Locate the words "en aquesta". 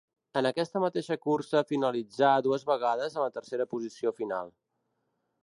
0.39-0.79